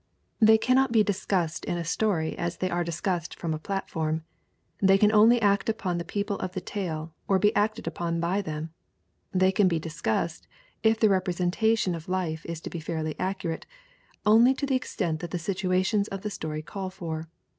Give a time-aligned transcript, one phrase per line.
[0.39, 4.23] They cannot be discussed in a story as they are discussed from a platform.
[4.81, 8.41] They can only act upon the people of the tale or be acted upon by
[8.41, 8.71] them;
[9.31, 10.47] they can be discussed,
[10.81, 13.67] if the representation of life is to be fairly accurate,
[14.25, 17.29] only to the extent that the situations of the story call for.